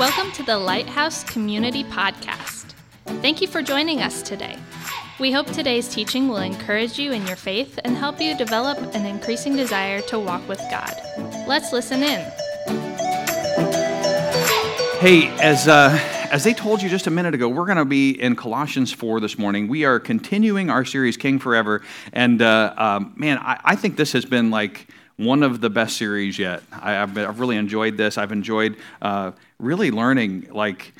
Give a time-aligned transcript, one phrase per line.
[0.00, 2.72] Welcome to the Lighthouse Community Podcast.
[3.20, 4.56] Thank you for joining us today.
[5.18, 9.04] We hope today's teaching will encourage you in your faith and help you develop an
[9.04, 10.94] increasing desire to walk with God.
[11.46, 12.20] Let's listen in.
[15.00, 15.90] Hey, as uh,
[16.32, 19.20] as they told you just a minute ago, we're going to be in Colossians 4
[19.20, 19.68] this morning.
[19.68, 21.82] We are continuing our series, King Forever.
[22.14, 24.86] And uh, um, man, I, I, think this has been like
[25.20, 26.62] one of the best series yet.
[26.72, 28.16] I, have really enjoyed this.
[28.16, 30.94] I've enjoyed uh, really learning, like,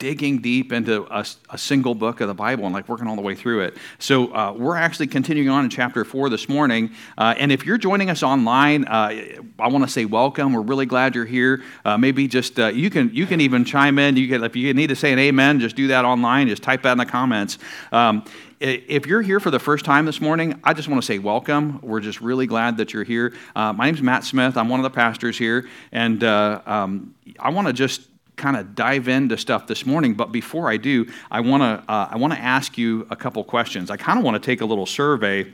[0.00, 3.22] digging deep into a, a, single book of the Bible and like working all the
[3.22, 3.76] way through it.
[3.98, 6.90] So uh, we're actually continuing on in chapter four this morning.
[7.18, 9.12] Uh, and if you're joining us online, uh,
[9.58, 10.54] I want to say welcome.
[10.54, 11.62] We're really glad you're here.
[11.84, 14.16] Uh, maybe just uh, you can you can even chime in.
[14.16, 16.48] You can if you need to say an amen, just do that online.
[16.48, 17.58] Just type that in the comments.
[17.92, 18.24] Um,
[18.60, 21.80] if you're here for the first time this morning, I just want to say welcome.
[21.82, 23.34] We're just really glad that you're here.
[23.56, 24.56] Uh, my name's Matt Smith.
[24.56, 28.02] I'm one of the pastors here, and um, I want to just
[28.36, 30.14] kind of dive into stuff this morning.
[30.14, 33.42] But before I do, I want to uh, I want to ask you a couple
[33.44, 33.90] questions.
[33.90, 35.52] I kind of want to take a little survey.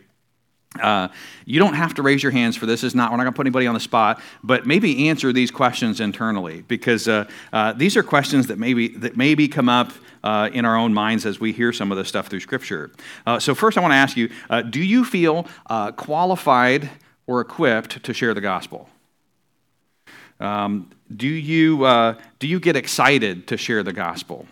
[0.80, 1.08] Uh,
[1.44, 2.82] you don't have to raise your hands for this.
[2.82, 5.50] Is not we're not going to put anybody on the spot, but maybe answer these
[5.50, 10.50] questions internally because uh, uh, these are questions that maybe that maybe come up uh,
[10.52, 12.90] in our own minds as we hear some of this stuff through Scripture.
[13.26, 15.46] Uh, so first, I want to ask you: uh, Do you feel
[15.96, 16.90] qualified
[17.26, 18.88] or equipped to share the gospel?
[20.38, 21.78] Um, do, you,
[22.38, 24.46] do you get excited to share the gospel?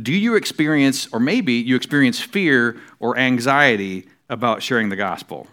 [0.00, 5.46] Do you experience, or maybe you experience fear or anxiety about sharing the gospel?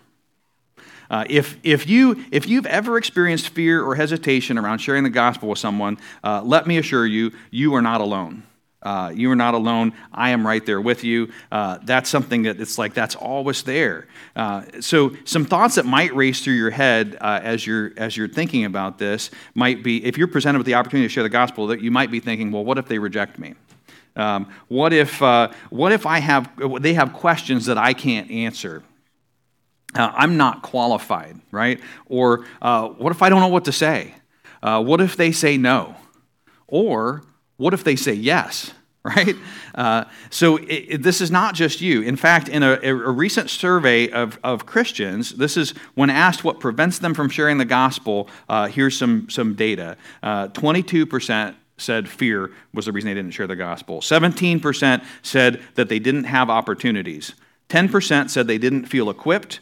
[1.10, 5.50] Uh, if, if, you, if you've ever experienced fear or hesitation around sharing the gospel
[5.50, 8.44] with someone, uh, let me assure you, you are not alone.
[8.84, 9.94] Uh, you are not alone.
[10.12, 11.32] I am right there with you.
[11.52, 14.08] Uh, that's something that it's like that's always there.
[14.36, 18.28] Uh, so some thoughts that might race through your head uh, as you're as you're
[18.28, 21.68] thinking about this might be if you're presented with the opportunity to share the gospel,
[21.68, 23.56] that you might be thinking, well, what if they reject me?
[24.16, 26.50] Um, what if uh, what if I have
[26.82, 28.84] they have questions that I can't answer?
[29.96, 31.80] Uh, I'm not qualified, right?
[32.08, 34.16] Or what if I don't know what to say?
[34.62, 35.96] what if they say no?
[36.68, 37.24] Or
[37.58, 38.72] what if they say yes?
[39.06, 39.36] Right?
[39.76, 42.02] Uh, so it, it, this is not just you.
[42.04, 46.62] In fact, in a, a, recent survey of, of Christians, this is when asked what
[46.62, 49.98] prevents them from sharing the gospel, uh, here's some, some data.
[50.22, 54.00] Uh, 22% said fear was the reason they didn't share the gospel.
[54.00, 57.36] 17% said that they didn't have opportunities.
[57.70, 59.60] 10% said they didn't feel equipped.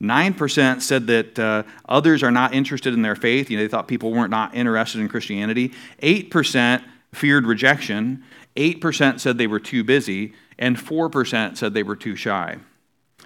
[0.00, 3.50] 9% said that uh, others are not interested in their faith.
[3.50, 5.72] You know, they thought people weren't not interested in Christianity.
[6.02, 8.24] 8% feared rejection,
[8.56, 12.58] 8% said they were too busy, and 4% said they were too shy.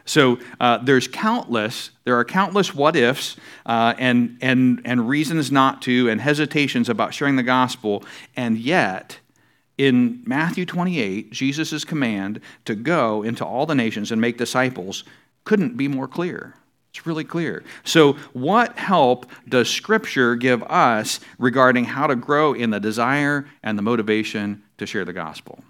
[0.09, 3.37] So uh, there's countless, there are countless what ifs
[3.67, 8.03] uh, and, and, and reasons not to, and hesitations about sharing the gospel,
[8.35, 9.19] and yet,
[9.77, 15.05] in Matthew 28, Jesus' command to go into all the nations and make disciples
[15.45, 16.55] couldn't be more clear.
[16.91, 17.63] It's really clear.
[17.85, 23.77] So, what help does Scripture give us regarding how to grow in the desire and
[23.77, 25.63] the motivation to share the gospel?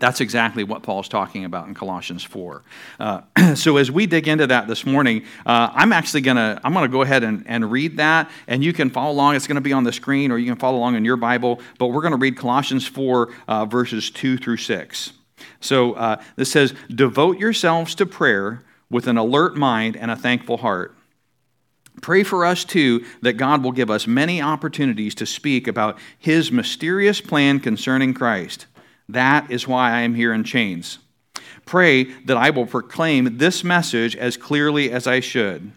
[0.00, 2.62] That's exactly what Paul's talking about in Colossians 4.
[2.98, 3.20] Uh,
[3.54, 6.84] so as we dig into that this morning, uh, I'm actually going to I'm going
[6.84, 9.36] to go ahead and, and read that, and you can follow along.
[9.36, 11.60] It's going to be on the screen, or you can follow along in your Bible.
[11.78, 15.12] But we're going to read Colossians 4 uh, verses 2 through 6.
[15.60, 20.58] So uh, this says, "Devote yourselves to prayer." with an alert mind and a thankful
[20.58, 20.94] heart.
[22.00, 26.52] Pray for us too that God will give us many opportunities to speak about his
[26.52, 28.66] mysterious plan concerning Christ.
[29.08, 30.98] That is why I am here in chains.
[31.66, 35.72] Pray that I will proclaim this message as clearly as I should.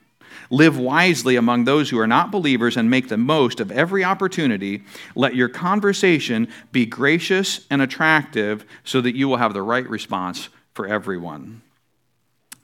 [0.50, 4.84] Live wisely among those who are not believers and make the most of every opportunity.
[5.16, 10.50] Let your conversation be gracious and attractive so that you will have the right response
[10.74, 11.62] for everyone.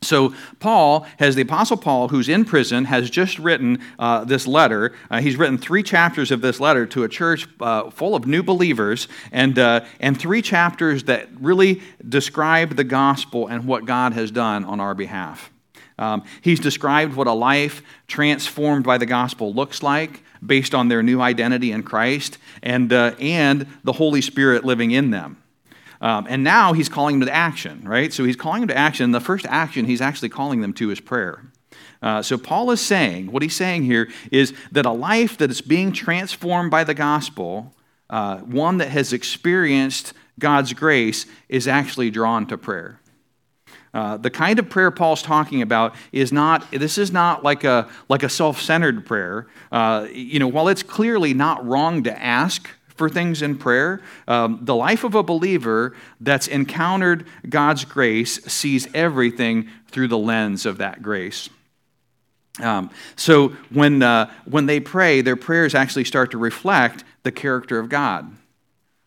[0.04, 4.94] So, Paul, as the Apostle Paul, who's in prison, has just written uh, this letter.
[5.10, 8.44] Uh, he's written three chapters of this letter to a church uh, full of new
[8.44, 14.32] believers, and, uh, and three chapters that really describe the gospel and what God has
[14.32, 15.52] done on our behalf.
[15.98, 21.04] Um, he's described what a life transformed by the gospel looks like based on their
[21.04, 25.43] new identity in Christ and, uh, and the Holy Spirit living in them.
[26.04, 28.12] Um, and now he's calling them to action, right?
[28.12, 29.12] So he's calling them to action.
[29.12, 31.46] The first action he's actually calling them to is prayer.
[32.02, 35.62] Uh, so Paul is saying, what he's saying here is that a life that is
[35.62, 37.74] being transformed by the gospel,
[38.10, 43.00] uh, one that has experienced God's grace, is actually drawn to prayer.
[43.94, 47.88] Uh, the kind of prayer Paul's talking about is not, this is not like a,
[48.10, 49.48] like a self centered prayer.
[49.72, 54.60] Uh, you know, while it's clearly not wrong to ask for things in prayer, um,
[54.62, 60.78] the life of a believer that's encountered God's grace sees everything through the lens of
[60.78, 61.50] that grace.
[62.62, 67.80] Um, so when, uh, when they pray, their prayers actually start to reflect the character
[67.80, 68.32] of God.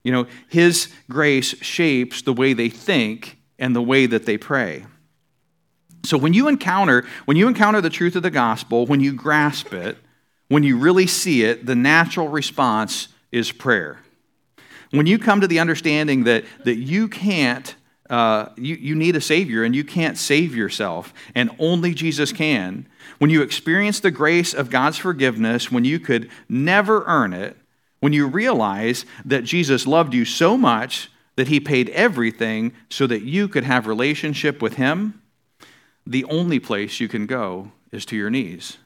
[0.02, 4.84] You know, His grace shapes the way they think and the way that they pray.
[6.04, 9.74] So when you encounter when you encounter the truth of the gospel, when you grasp
[9.74, 9.98] it,
[10.48, 14.00] when you really see it, the natural response is prayer.
[14.90, 17.74] When you come to the understanding that, that you can't,
[18.08, 22.88] uh, you, you need a Savior and you can't save yourself, and only Jesus can,
[23.18, 27.56] when you experience the grace of God's forgiveness, when you could never earn it,
[28.00, 33.22] when you realize that Jesus loved you so much that he paid everything so that
[33.22, 35.20] you could have relationship with him,
[36.06, 38.78] the only place you can go is to your knees.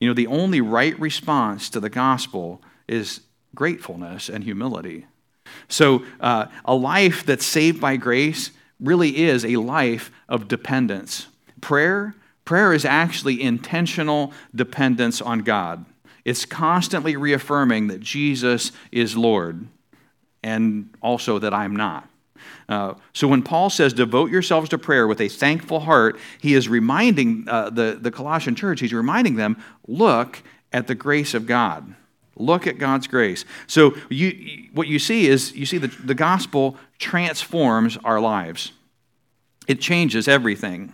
[0.00, 3.20] You know, the only right response to the gospel is
[3.56, 5.06] gratefulness and humility.
[5.68, 11.26] So, uh, a life that's saved by grace really is a life of dependence.
[11.60, 12.14] Prayer,
[12.44, 15.84] prayer is actually intentional dependence on God.
[16.24, 19.66] It's constantly reaffirming that Jesus is Lord
[20.42, 22.08] and also that I'm not.
[22.68, 26.68] Uh, so when Paul says, devote yourselves to prayer with a thankful heart, he is
[26.68, 30.42] reminding uh, the, the Colossian church, he's reminding them, look
[30.72, 31.94] at the grace of God.
[32.36, 33.44] Look at God's grace.
[33.66, 38.72] So you, what you see is, you see the, the gospel transforms our lives.
[39.66, 40.92] It changes everything.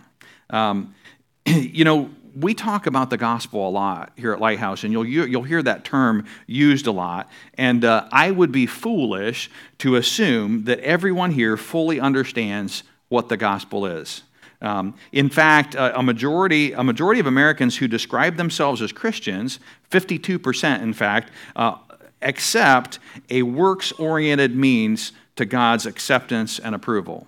[0.49, 0.95] Um,
[1.45, 5.43] you know, we talk about the gospel a lot here at Lighthouse, and you'll, you'll
[5.43, 7.29] hear that term used a lot.
[7.55, 13.37] And uh, I would be foolish to assume that everyone here fully understands what the
[13.37, 14.23] gospel is.
[14.63, 19.59] Um, in fact, a, a, majority, a majority of Americans who describe themselves as Christians,
[19.91, 21.75] 52% in fact, uh,
[22.21, 22.99] accept
[23.29, 27.27] a works oriented means to God's acceptance and approval.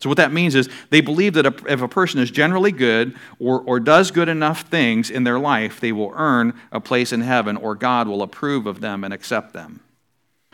[0.00, 3.62] So, what that means is they believe that if a person is generally good or,
[3.62, 7.56] or does good enough things in their life, they will earn a place in heaven
[7.56, 9.80] or God will approve of them and accept them.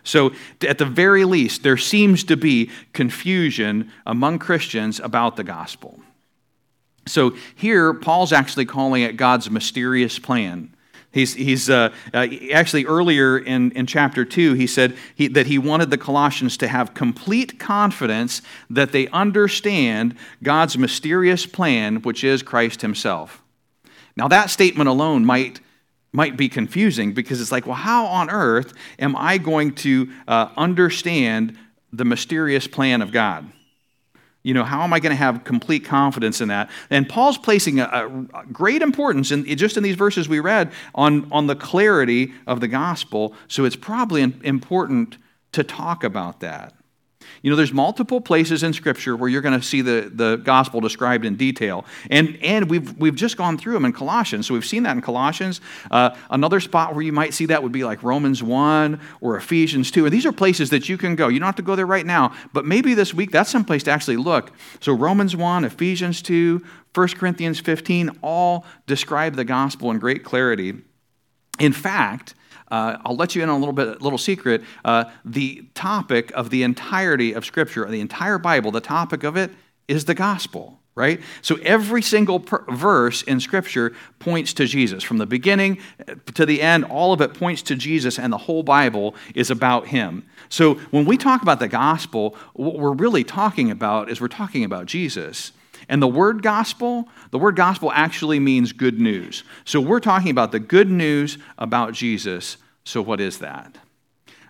[0.05, 0.33] So,
[0.63, 5.99] at the very least, there seems to be confusion among Christians about the gospel.
[7.07, 10.75] So, here, Paul's actually calling it God's mysterious plan.
[11.13, 15.59] He's, he's uh, uh, actually earlier in, in chapter 2, he said he, that he
[15.59, 22.45] wanted the Colossians to have complete confidence that they understand God's mysterious plan, which is
[22.45, 23.43] Christ himself.
[24.17, 25.61] Now, that statement alone might,
[26.13, 30.51] might be confusing because it's like, well, how on earth am I going to uh,
[30.57, 31.59] understand
[31.93, 33.51] the mysterious plan of God?
[34.43, 36.71] You know, how am I going to have complete confidence in that?
[36.89, 41.31] And Paul's placing a, a, great importance in just in these verses we read on,
[41.31, 43.35] on the clarity of the gospel.
[43.49, 45.19] So it's probably important
[45.53, 46.73] to talk about that.
[47.43, 50.81] You know, there's multiple places in Scripture where you're going to see the, the gospel
[50.81, 51.85] described in detail.
[52.11, 54.47] And, and we've, we've just gone through them in Colossians.
[54.47, 55.61] So we've seen that in Colossians.
[55.91, 59.91] Uh, another spot where you might see that would be like Romans 1 or Ephesians
[59.91, 60.07] 2.
[60.07, 61.29] And these are places that you can go.
[61.29, 63.83] You don't have to go there right now, but maybe this week that's some place
[63.85, 64.53] to actually look.
[64.81, 66.63] So Romans 1, Ephesians 2,
[66.95, 70.75] 1 Corinthians 15 all describe the gospel in great clarity.
[71.59, 72.35] In fact,
[72.71, 74.63] uh, I'll let you in on a little bit, little secret.
[74.85, 79.51] Uh, the topic of the entirety of Scripture, the entire Bible, the topic of it
[79.89, 81.21] is the gospel right?
[81.41, 85.03] So every single per- verse in Scripture points to Jesus.
[85.03, 85.79] From the beginning
[86.35, 89.87] to the end, all of it points to Jesus, and the whole Bible is about
[89.87, 90.27] Him.
[90.49, 94.65] So when we talk about the gospel, what we're really talking about is we're talking
[94.65, 95.53] about Jesus.
[95.91, 99.43] And the word gospel, the word gospel actually means good news.
[99.65, 102.57] So we're talking about the good news about Jesus.
[102.85, 103.77] So what is that?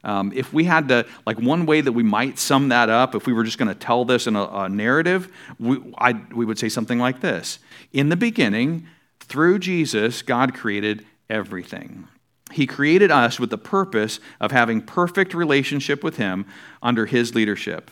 [0.04, 3.26] Um, if we had to, like one way that we might sum that up, if
[3.26, 6.58] we were just going to tell this in a, a narrative, we, I, we would
[6.58, 7.58] say something like this
[7.90, 8.86] In the beginning,
[9.20, 12.06] through Jesus, God created everything.
[12.52, 16.44] He created us with the purpose of having perfect relationship with Him
[16.82, 17.90] under His leadership.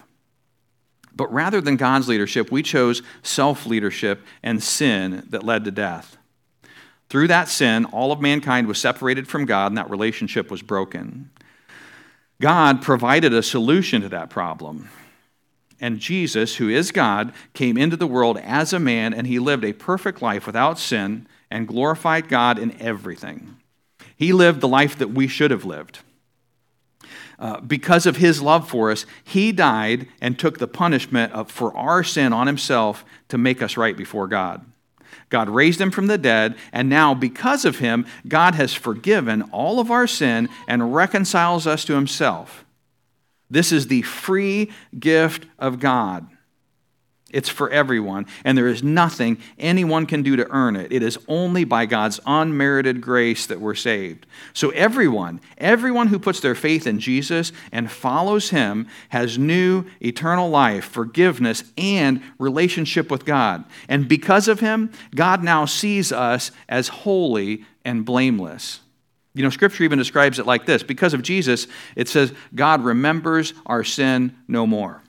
[1.18, 6.16] But rather than God's leadership, we chose self leadership and sin that led to death.
[7.10, 11.30] Through that sin, all of mankind was separated from God, and that relationship was broken.
[12.40, 14.88] God provided a solution to that problem.
[15.80, 19.64] And Jesus, who is God, came into the world as a man, and he lived
[19.64, 23.56] a perfect life without sin and glorified God in everything.
[24.16, 25.98] He lived the life that we should have lived.
[27.38, 31.76] Uh, because of his love for us, he died and took the punishment of, for
[31.76, 34.64] our sin on himself to make us right before God.
[35.28, 39.78] God raised him from the dead, and now, because of him, God has forgiven all
[39.78, 42.64] of our sin and reconciles us to himself.
[43.50, 46.26] This is the free gift of God.
[47.30, 50.90] It's for everyone, and there is nothing anyone can do to earn it.
[50.90, 54.24] It is only by God's unmerited grace that we're saved.
[54.54, 60.48] So, everyone, everyone who puts their faith in Jesus and follows him has new eternal
[60.48, 63.64] life, forgiveness, and relationship with God.
[63.90, 68.80] And because of him, God now sees us as holy and blameless.
[69.34, 73.52] You know, Scripture even describes it like this because of Jesus, it says, God remembers
[73.66, 75.02] our sin no more.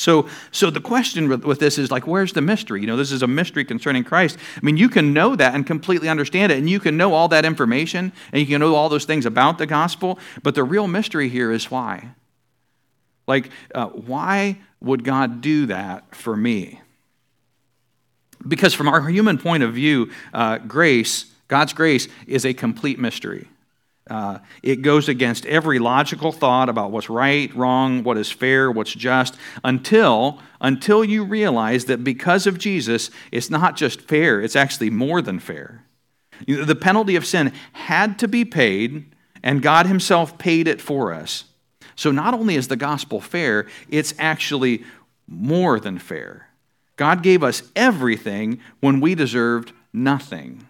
[0.00, 2.80] So, so the question with, with, this is like, where's the mystery?
[2.80, 4.38] You know, this is a mystery concerning Christ.
[4.56, 7.28] I mean, you can know that and completely understand it, and you can know all
[7.28, 10.88] that information, and you can know all those things about the gospel, but the real
[10.88, 12.12] mystery here is why.
[13.26, 16.80] Like, uh, why would God do that for me?
[18.48, 23.48] Because from our human point of view, uh, grace, God's grace, is a complete mystery.
[24.10, 28.92] Uh, it goes against every logical thought about what's right, wrong, what is fair, what's
[28.92, 34.90] just, until, until you realize that because of Jesus, it's not just fair, it's actually
[34.90, 35.84] more than fair.
[36.46, 39.14] The penalty of sin had to be paid,
[39.44, 41.44] and God Himself paid it for us.
[41.94, 44.84] So not only is the gospel fair, it's actually
[45.28, 46.48] more than fair.
[46.96, 50.66] God gave us everything when we deserved nothing.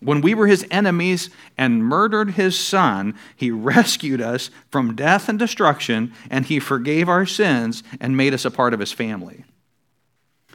[0.00, 5.38] When we were his enemies and murdered his son, he rescued us from death and
[5.38, 9.44] destruction, and he forgave our sins and made us a part of his family.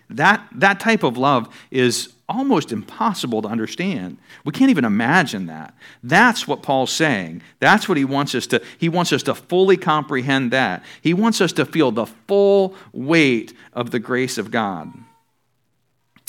[0.10, 4.18] That, that type of love is almost impossible to understand.
[4.44, 5.74] We can't even imagine that.
[6.04, 7.42] That's what Paul's saying.
[7.60, 10.84] That's what he wants us to he wants us to fully comprehend that.
[11.02, 14.94] He wants us to feel the full weight of the grace of God.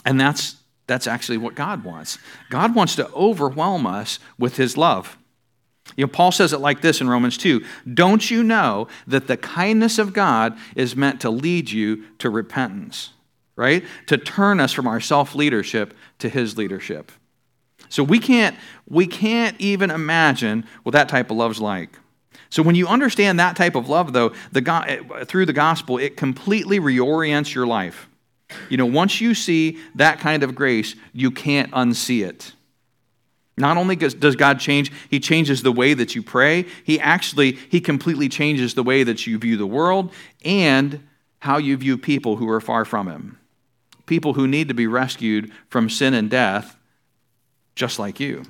[0.04, 2.18] And that's that's actually what God wants.
[2.50, 5.16] God wants to overwhelm us with his love.
[5.96, 9.36] You know, Paul says it like this in Romans 2 Don't you know that the
[9.36, 13.10] kindness of God is meant to lead you to repentance,
[13.56, 13.84] right?
[14.06, 17.12] To turn us from our self leadership to his leadership.
[17.88, 18.56] So we can't,
[18.88, 21.98] we can't even imagine what that type of love's like.
[22.48, 26.80] So when you understand that type of love, though, the, through the gospel, it completely
[26.80, 28.08] reorients your life.
[28.68, 32.52] You know, once you see that kind of grace, you can't unsee it.
[33.56, 37.80] Not only does God change, he changes the way that you pray, he actually he
[37.80, 40.12] completely changes the way that you view the world
[40.44, 41.06] and
[41.40, 43.38] how you view people who are far from him.
[44.06, 46.76] People who need to be rescued from sin and death
[47.74, 48.42] just like you.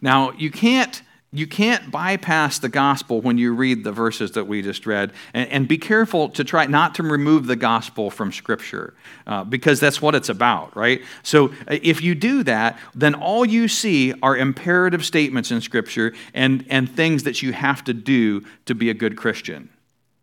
[0.00, 4.60] Now, you can't you can't bypass the gospel when you read the verses that we
[4.60, 5.12] just read.
[5.32, 8.92] And, and be careful to try not to remove the gospel from Scripture,
[9.26, 11.02] uh, because that's what it's about, right?
[11.22, 16.12] So uh, if you do that, then all you see are imperative statements in Scripture
[16.34, 19.70] and, and things that you have to do to be a good Christian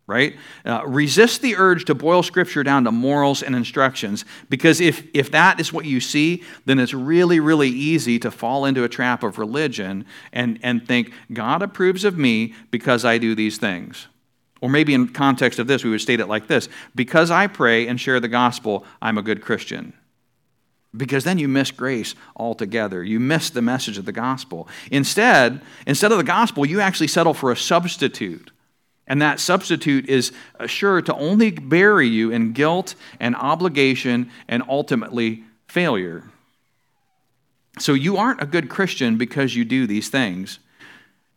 [0.10, 0.36] right?
[0.66, 5.30] Uh, resist the urge to boil Scripture down to morals and instructions, because if, if
[5.32, 9.22] that is what you see, then it's really, really easy to fall into a trap
[9.22, 14.08] of religion and, and think, God approves of me because I do these things.
[14.62, 17.88] Or maybe in context of this, we would state it like this Because I pray
[17.88, 19.94] and share the gospel, I'm a good Christian.
[20.98, 23.04] Because then you miss grace altogether.
[23.04, 24.68] You miss the message of the gospel.
[24.90, 28.50] Instead, instead of the gospel, you actually settle for a substitute
[29.10, 30.32] and that substitute is
[30.68, 36.24] sure to only bury you in guilt and obligation and ultimately failure.
[37.80, 40.60] So you aren't a good Christian because you do these things.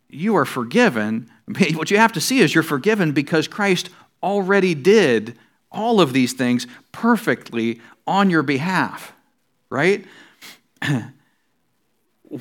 [0.07, 1.29] You are forgiven.
[1.73, 3.89] What you have to see is you're forgiven because Christ
[4.21, 5.37] already did
[5.71, 9.13] all of these things perfectly on your behalf,
[9.69, 10.05] right?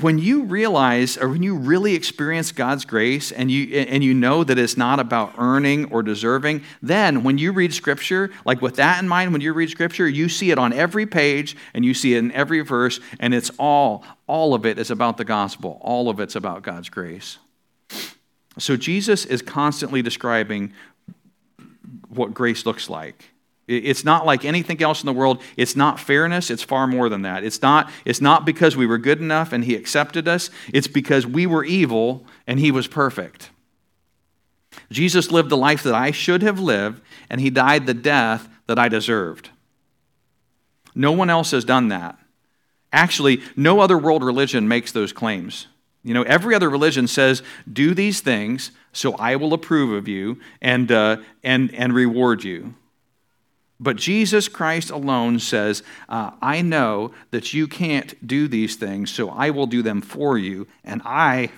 [0.01, 4.43] when you realize or when you really experience God's grace and you and you know
[4.43, 9.03] that it's not about earning or deserving, then when you read scripture, like with that
[9.03, 12.15] in mind, when you read scripture, you see it on every page and you see
[12.15, 15.79] it in every verse, and it's all, all of it is about the gospel.
[15.83, 17.39] All of it's about God's grace.
[18.59, 20.73] So Jesus is constantly describing
[22.09, 23.32] what grace looks like.
[23.69, 25.40] It's not like anything else in the world.
[25.57, 26.50] It's not fairness.
[26.50, 27.45] It's far more than that.
[27.45, 30.50] It's not, it's not because we were good enough and He accepted us.
[30.73, 33.50] It's because we were evil and He was perfect.
[34.90, 38.78] Jesus lived the life that I should have lived, and He died the death that
[38.78, 39.50] I deserved.
[40.95, 42.19] No one else has done that.
[42.92, 45.66] Actually, no other world religion makes those claims.
[46.02, 47.42] You know, every other religion says,
[47.73, 52.75] do these things so I will approve of you and, uh, and, and reward you.
[53.83, 59.29] But Jesus Christ alone says, uh, I know that you can't do these things, so
[59.29, 61.51] I will do them for you, and I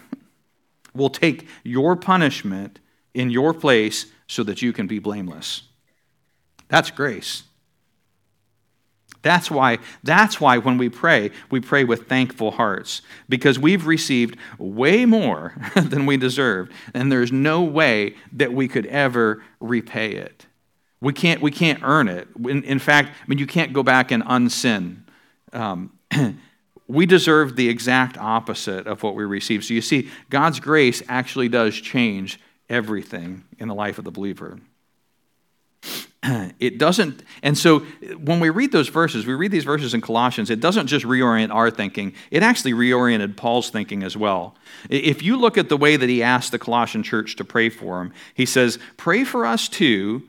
[0.94, 2.80] will take your punishment
[3.12, 5.64] in your place so that you can be blameless.
[6.68, 7.42] That's grace.
[9.20, 14.38] That's why, that's why when we pray, we pray with thankful hearts, because we've received
[14.56, 20.46] way more than we deserved, and there's no way that we could ever repay it.
[21.00, 22.28] We can't, we can't earn it.
[22.36, 25.02] In, in fact, I mean, you can't go back and unsin.
[25.52, 25.98] Um,
[26.88, 29.64] we deserve the exact opposite of what we receive.
[29.64, 34.58] So you see, God's grace actually does change everything in the life of the believer.
[36.58, 37.80] it doesn't, and so
[38.18, 41.52] when we read those verses, we read these verses in Colossians, it doesn't just reorient
[41.52, 44.54] our thinking, it actually reoriented Paul's thinking as well.
[44.88, 48.00] If you look at the way that he asked the Colossian church to pray for
[48.00, 50.22] him, he says, Pray for us too,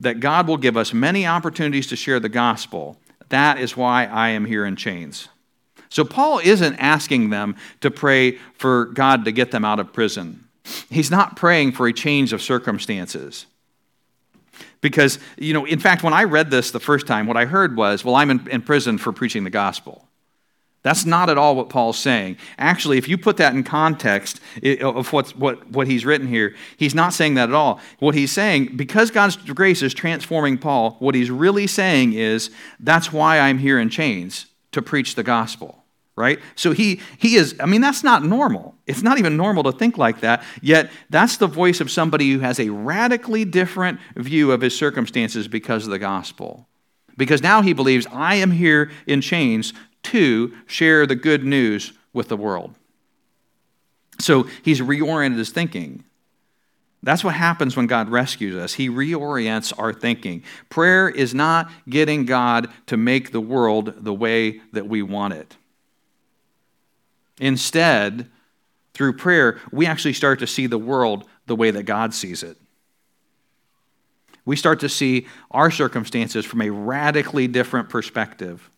[0.00, 2.98] that God will give us many opportunities to share the gospel.
[3.28, 5.28] That is why I am here in chains.
[5.88, 10.46] So Paul isn't asking them to pray for God to get them out of prison.
[10.90, 13.46] He's not praying for a change of circumstances.
[14.80, 17.76] Because, you know, in fact, when I read this the first time, what I heard
[17.76, 20.05] was, well, I'm in, in prison for preaching the gospel.
[20.86, 22.36] That's not at all what Paul's saying.
[22.58, 24.40] Actually, if you put that in context
[24.80, 27.80] of what's, what, what he's written here, he's not saying that at all.
[27.98, 33.12] What he's saying, because God's grace is transforming Paul, what he's really saying is, that's
[33.12, 35.82] why I'm here in chains, to preach the gospel
[36.18, 36.38] right?
[36.54, 38.74] So he, he is, I mean, that's not normal.
[38.86, 40.42] It's not even normal to think like that.
[40.62, 45.46] Yet, that's the voice of somebody who has a radically different view of his circumstances
[45.46, 46.68] because of the gospel.
[47.18, 49.74] Because now he believes, I am here in chains
[50.06, 52.74] to share the good news with the world.
[54.18, 56.04] So he's reoriented his thinking.
[57.02, 58.74] That's what happens when God rescues us.
[58.74, 60.42] He reorients our thinking.
[60.70, 65.56] Prayer is not getting God to make the world the way that we want it.
[67.38, 68.30] Instead,
[68.94, 72.56] through prayer, we actually start to see the world the way that God sees it.
[74.46, 78.70] We start to see our circumstances from a radically different perspective.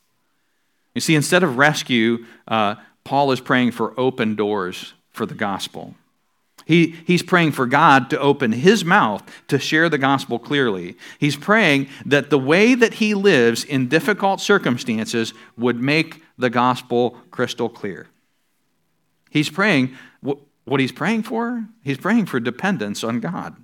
[0.94, 5.94] You see, instead of rescue, uh, Paul is praying for open doors for the gospel.
[6.64, 10.96] He, he's praying for God to open his mouth to share the gospel clearly.
[11.18, 17.16] He's praying that the way that he lives in difficult circumstances would make the gospel
[17.30, 18.08] crystal clear.
[19.30, 21.64] He's praying, what he's praying for?
[21.82, 23.56] He's praying for dependence on God.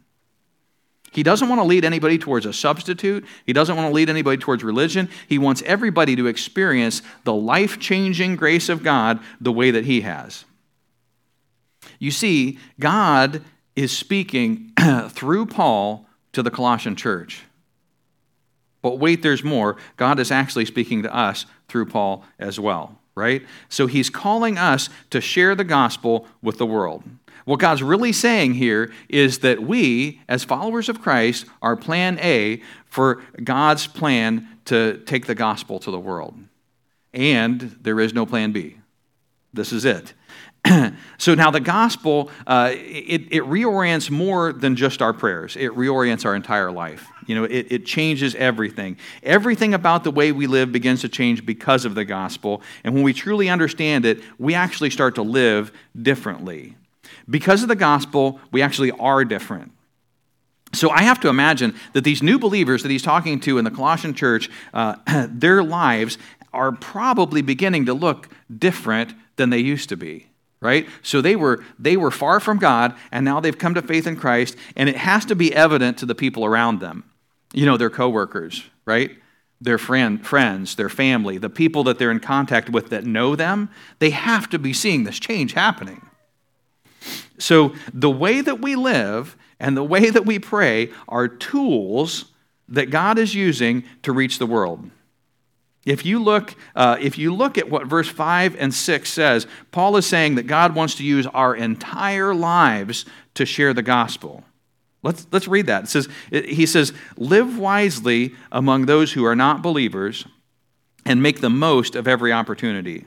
[1.14, 3.24] He doesn't want to lead anybody towards a substitute.
[3.46, 5.08] He doesn't want to lead anybody towards religion.
[5.28, 10.00] He wants everybody to experience the life changing grace of God the way that he
[10.00, 10.44] has.
[12.00, 13.42] You see, God
[13.76, 14.72] is speaking
[15.10, 17.44] through Paul to the Colossian church.
[18.82, 19.76] But wait, there's more.
[19.96, 23.42] God is actually speaking to us through Paul as well right?
[23.68, 27.04] So he's calling us to share the gospel with the world.
[27.44, 32.62] What God's really saying here is that we, as followers of Christ, are plan A
[32.86, 36.34] for God's plan to take the gospel to the world.
[37.12, 38.78] And there is no plan B.
[39.52, 40.14] This is it.
[41.18, 46.24] so now the gospel, uh, it, it reorients more than just our prayers, it reorients
[46.24, 47.06] our entire life.
[47.26, 48.98] You know, it, it changes everything.
[49.22, 52.62] Everything about the way we live begins to change because of the gospel.
[52.82, 56.76] And when we truly understand it, we actually start to live differently.
[57.28, 59.72] Because of the gospel, we actually are different.
[60.74, 63.70] So I have to imagine that these new believers that he's talking to in the
[63.70, 64.96] Colossian church, uh,
[65.30, 66.18] their lives
[66.52, 70.28] are probably beginning to look different than they used to be
[70.64, 74.06] right so they were they were far from god and now they've come to faith
[74.06, 77.04] in christ and it has to be evident to the people around them
[77.54, 79.12] you know, their coworkers, right?
[79.60, 83.70] Their friend, friends, their family, the people that they're in contact with that know them,
[84.00, 86.04] they have to be seeing this change happening.
[87.38, 92.26] So the way that we live and the way that we pray are tools
[92.68, 94.90] that God is using to reach the world.
[95.86, 99.96] If you look, uh, if you look at what verse 5 and 6 says, Paul
[99.96, 104.44] is saying that God wants to use our entire lives to share the gospel.
[105.02, 105.84] Let's, let's read that.
[105.84, 110.24] It says, he says, Live wisely among those who are not believers
[111.04, 113.04] and make the most of every opportunity.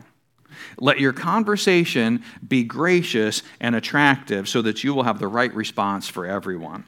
[0.80, 6.08] Let your conversation be gracious and attractive so that you will have the right response
[6.08, 6.86] for everyone.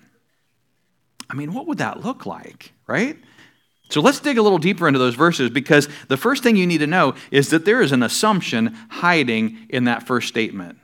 [1.28, 3.17] I mean, what would that look like, right?
[3.89, 6.78] So let's dig a little deeper into those verses because the first thing you need
[6.80, 10.78] to know is that there is an assumption hiding in that first statement.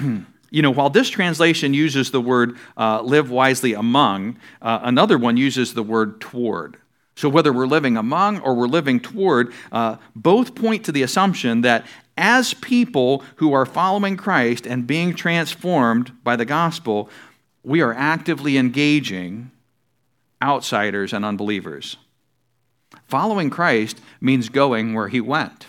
[0.50, 5.38] you know, while this translation uses the word uh, live wisely among, uh, another one
[5.38, 6.76] uses the word toward.
[7.16, 11.62] So whether we're living among or we're living toward, uh, both point to the assumption
[11.62, 17.08] that as people who are following Christ and being transformed by the gospel,
[17.62, 19.50] we are actively engaging
[20.42, 21.96] outsiders and unbelievers.
[23.10, 25.66] Following Christ means going where he went.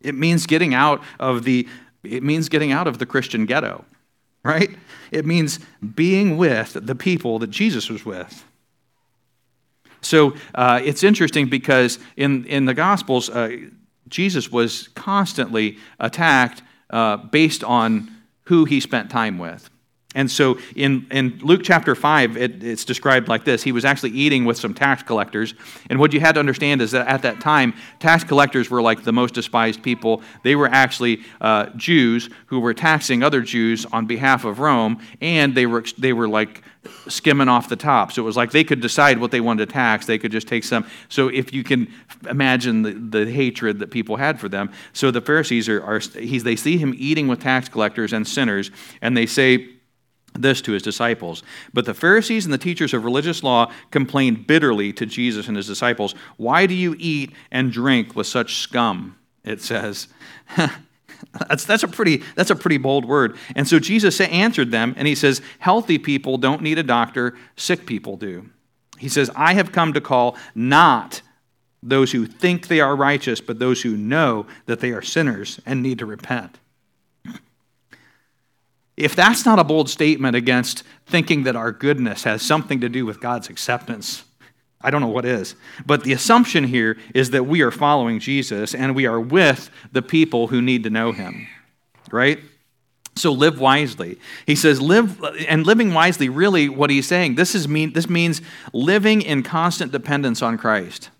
[0.00, 1.68] It means getting out of the
[2.02, 3.84] it means getting out of the Christian ghetto,
[4.44, 4.70] right?
[5.10, 5.58] It means
[5.94, 8.44] being with the people that Jesus was with.
[10.00, 13.56] So uh, it's interesting because in, in the Gospels, uh,
[14.08, 18.08] Jesus was constantly attacked uh, based on
[18.44, 19.68] who he spent time with.
[20.16, 23.62] And so in, in Luke chapter 5, it, it's described like this.
[23.62, 25.54] He was actually eating with some tax collectors.
[25.90, 29.04] And what you had to understand is that at that time, tax collectors were like
[29.04, 30.22] the most despised people.
[30.42, 35.54] They were actually uh, Jews who were taxing other Jews on behalf of Rome, and
[35.54, 36.62] they were, they were like
[37.08, 38.12] skimming off the top.
[38.12, 40.06] So it was like they could decide what they wanted to tax.
[40.06, 40.86] They could just take some.
[41.10, 41.92] So if you can
[42.28, 42.92] imagine the,
[43.24, 44.72] the hatred that people had for them.
[44.94, 48.70] So the Pharisees are, are they see him eating with tax collectors and sinners,
[49.02, 49.75] and they say,
[50.38, 51.42] this to his disciples.
[51.72, 55.66] But the Pharisees and the teachers of religious law complained bitterly to Jesus and his
[55.66, 59.16] disciples, Why do you eat and drink with such scum?
[59.44, 60.08] It says.
[61.48, 63.36] that's, that's, a pretty, that's a pretty bold word.
[63.54, 67.86] And so Jesus answered them, and he says, Healthy people don't need a doctor, sick
[67.86, 68.50] people do.
[68.98, 71.22] He says, I have come to call not
[71.82, 75.82] those who think they are righteous, but those who know that they are sinners and
[75.82, 76.58] need to repent.
[78.96, 83.04] If that's not a bold statement against thinking that our goodness has something to do
[83.04, 84.24] with God's acceptance,
[84.80, 85.54] I don't know what is.
[85.84, 90.02] But the assumption here is that we are following Jesus and we are with the
[90.02, 91.46] people who need to know him,
[92.10, 92.38] right?
[93.16, 94.18] So live wisely.
[94.46, 98.42] He says live and living wisely really what he's saying this is mean this means
[98.74, 101.10] living in constant dependence on Christ.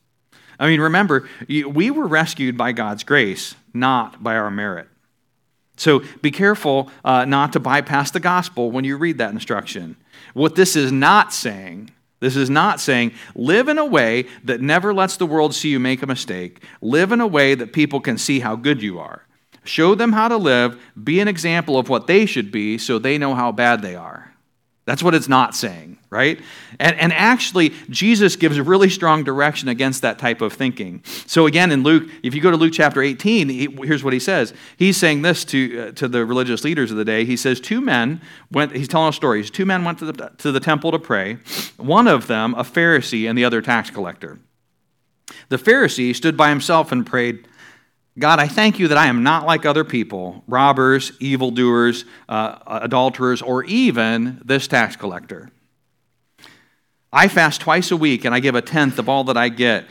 [0.59, 4.89] I mean remember we were rescued by God's grace, not by our merit.
[5.77, 9.97] So be careful uh, not to bypass the gospel when you read that instruction.
[10.35, 14.95] What this is not saying, this is not saying live in a way that never
[14.95, 16.63] lets the world see you make a mistake.
[16.81, 19.27] Live in a way that people can see how good you are.
[19.65, 23.19] Show them how to live, be an example of what they should be so they
[23.19, 24.33] know how bad they are.
[24.87, 26.41] That's what it's not saying, right?
[26.79, 31.03] And, and actually, Jesus gives a really strong direction against that type of thinking.
[31.27, 34.21] So, again, in Luke, if you go to Luke chapter 18, he, here's what he
[34.21, 34.55] says.
[34.77, 37.25] He's saying this to, uh, to the religious leaders of the day.
[37.25, 38.21] He says, Two men
[38.53, 39.43] went, he's telling a story.
[39.43, 41.39] Two men went to the, to the temple to pray,
[41.77, 44.39] one of them a Pharisee and the other tax collector.
[45.49, 47.49] The Pharisee stood by himself and prayed,
[48.19, 53.43] God, I thank you that I am not like other people, robbers, evildoers, uh, adulterers,
[53.43, 55.51] or even this tax collector.
[57.13, 59.87] I fast twice a week and I give a tenth of all that I get.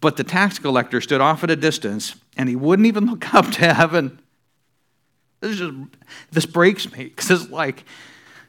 [0.00, 3.50] But the tax collector stood off at a distance and he wouldn't even look up
[3.52, 4.20] to heaven.
[5.40, 5.74] This, just,
[6.30, 7.84] this breaks me because it's like,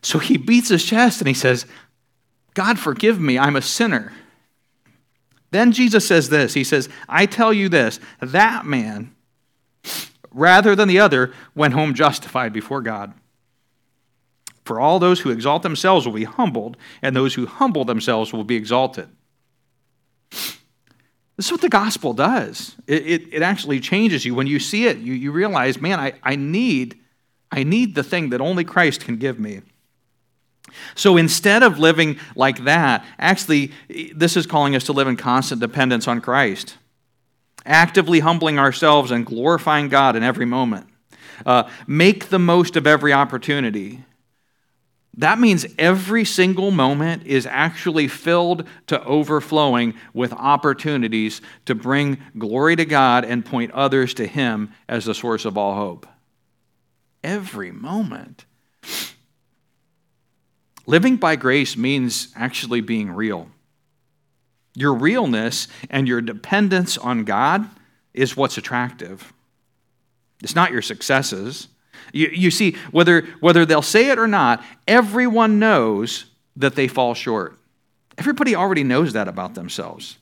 [0.02, 1.66] so he beats his chest and he says,
[2.54, 4.12] God, forgive me, I'm a sinner.
[5.52, 9.14] Then Jesus says this He says, I tell you this, that man,
[10.32, 13.14] rather than the other, went home justified before God.
[14.64, 18.44] For all those who exalt themselves will be humbled, and those who humble themselves will
[18.44, 19.10] be exalted.
[20.30, 22.76] This is what the gospel does.
[22.86, 24.36] It, it, it, actually changes you.
[24.36, 27.00] When you see it, you, you realize, man, I, I, need,
[27.52, 29.62] I need the thing that only Christ can give me.
[30.96, 33.72] So instead of living like that, actually,
[34.14, 36.78] this is calling us to live in constant dependence on Christ,
[37.66, 40.88] actively humbling ourselves and glorifying God in every moment.
[41.46, 44.04] Uh, make the most of every opportunity.
[45.18, 52.76] That means every single moment is actually filled to overflowing with opportunities to bring glory
[52.78, 56.08] to God and point others to Him as the source of all hope.
[57.24, 58.46] Every moment.
[60.86, 63.48] Living by grace means actually being real.
[64.76, 67.68] Your realness and your dependence on God
[68.14, 69.34] is what's attractive.
[70.42, 71.68] It's not your successes.
[72.14, 77.14] You, you see, whether, whether they'll say it or not, everyone knows that they fall
[77.14, 77.58] short.
[78.18, 80.18] Everybody already knows that about themselves.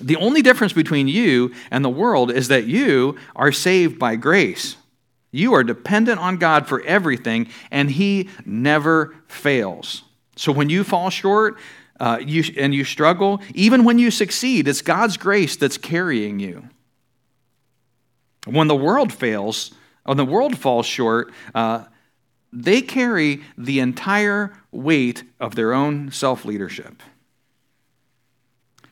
[0.00, 4.76] The only difference between you and the world is that you are saved by grace.
[5.36, 10.02] You are dependent on God for everything, and He never fails.
[10.36, 11.58] So when you fall short
[12.00, 16.68] uh, you, and you struggle, even when you succeed, it's God's grace that's carrying you.
[18.46, 19.72] When the world fails,
[20.04, 21.84] when the world falls short, uh,
[22.52, 27.02] they carry the entire weight of their own self leadership.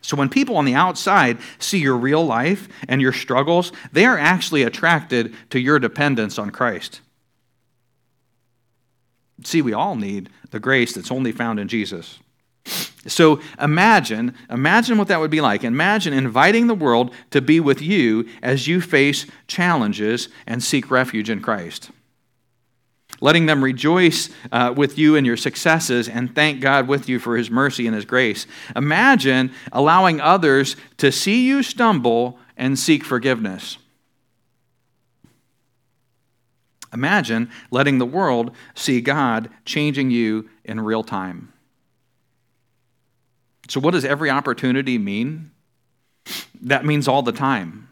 [0.05, 4.19] So when people on the outside see your real life and your struggles, they are
[4.19, 7.01] actually attracted to your dependence on Christ.
[9.45, 12.19] See, we all need the grace that's only found in Jesus.
[13.07, 15.64] So imagine, imagine what that would be like.
[15.64, 21.31] Imagine inviting the world to be with you as you face challenges and seek refuge
[21.31, 21.90] in Christ.
[23.20, 27.37] Letting them rejoice uh, with you in your successes and thank God with you for
[27.37, 28.46] His mercy and His grace.
[28.74, 33.79] Imagine allowing others to see you stumble and seek forgiveness.
[36.92, 41.53] Imagine letting the world see God changing you in real time.
[43.68, 45.50] So, what does every opportunity mean?
[46.62, 47.88] That means all the time.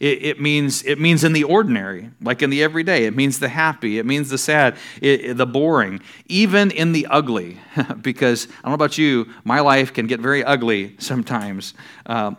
[0.00, 3.06] It, it, means, it means in the ordinary, like in the everyday.
[3.06, 3.98] It means the happy.
[3.98, 7.58] It means the sad, it, the boring, even in the ugly.
[8.00, 11.74] because I don't know about you, my life can get very ugly sometimes.
[12.04, 12.34] Uh,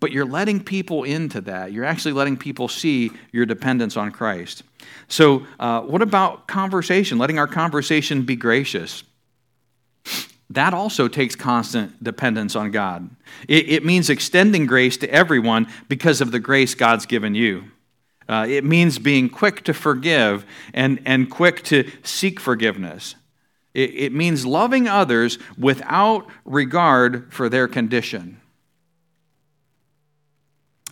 [0.00, 1.72] but you're letting people into that.
[1.72, 4.64] You're actually letting people see your dependence on Christ.
[5.08, 7.18] So, uh, what about conversation?
[7.18, 9.04] Letting our conversation be gracious
[10.50, 13.10] that also takes constant dependence on God.
[13.48, 17.64] It, it, means extending grace to everyone because of the grace God's given you.
[18.28, 23.16] Uh, it means being quick to forgive and, and quick to seek forgiveness.
[23.74, 28.40] It, it means loving others without regard for their condition.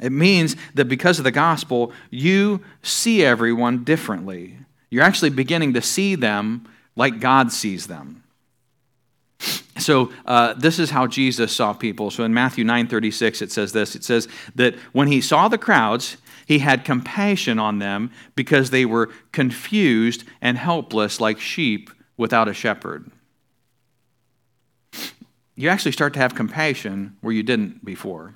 [0.00, 4.58] It means that because of the gospel, you see everyone differently.
[4.90, 8.21] You're actually beginning to see them like God sees them.
[9.78, 12.10] So uh, this is how Jesus saw people.
[12.10, 13.94] So in Matthew 9:36 it says this.
[13.94, 18.84] It says that when he saw the crowds, he had compassion on them because they
[18.84, 23.10] were confused and helpless like sheep without a shepherd.
[25.54, 28.34] You actually start to have compassion where you didn't before.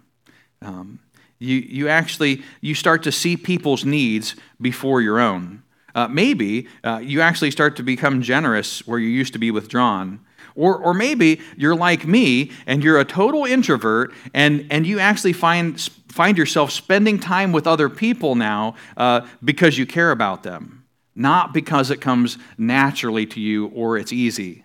[0.62, 1.00] Um,
[1.38, 5.62] you, you actually you start to see people's needs before your own.
[5.94, 10.20] Uh, maybe uh, you actually start to become generous where you used to be withdrawn.
[10.56, 15.34] Or, or maybe you're like me and you're a total introvert and, and you actually
[15.34, 20.84] find, find yourself spending time with other people now uh, because you care about them,
[21.14, 24.64] not because it comes naturally to you or it's easy.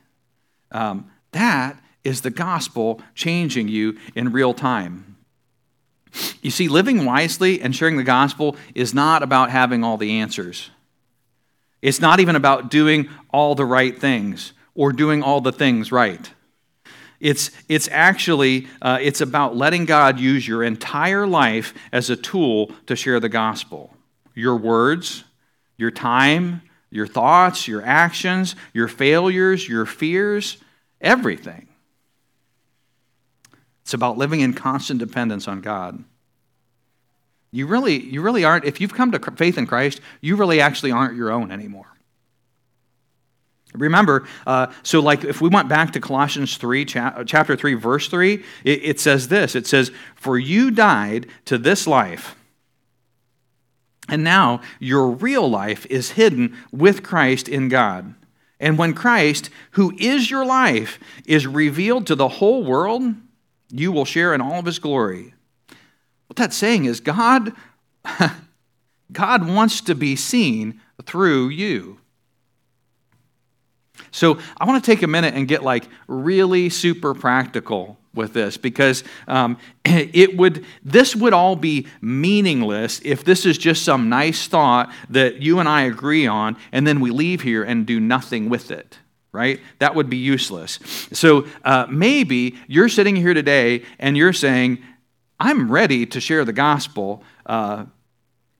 [0.71, 5.17] Um, that is the gospel changing you in real time.
[6.41, 10.69] You see, living wisely and sharing the gospel is not about having all the answers.
[11.81, 16.31] It's not even about doing all the right things or doing all the things right.
[17.19, 22.71] It's, it's actually uh, it's about letting god use your entire life as a tool
[22.87, 23.95] to share the gospel.
[24.33, 25.23] Your words
[25.81, 30.57] your time your thoughts your actions your failures your fears
[31.01, 31.67] everything.
[33.81, 36.03] It's about living in constant dependence on god.
[37.51, 40.91] You really you really aren't if you've come to faith in christ you really actually
[40.91, 41.90] aren't your own anymore
[43.73, 48.07] Remember, uh, so like if we went back to Colossians 3, cha- chapter 3, verse
[48.07, 52.35] 3, it, it says this it says, For you died to this life.
[54.09, 58.13] And now your real life is hidden with Christ in God.
[58.59, 63.15] And when Christ, who is your life, is revealed to the whole world,
[63.71, 65.33] you will share in all of his glory.
[66.27, 67.53] What that's saying is God,
[69.11, 72.00] God wants to be seen through you.
[74.11, 78.57] So I want to take a minute and get like really super practical with this
[78.57, 84.47] because um, it would this would all be meaningless if this is just some nice
[84.47, 88.49] thought that you and I agree on and then we leave here and do nothing
[88.49, 88.97] with it
[89.33, 89.61] right?
[89.79, 90.77] That would be useless.
[91.13, 94.83] So uh, maybe you're sitting here today and you're saying
[95.39, 97.23] i'm ready to share the gospel.
[97.45, 97.85] Uh,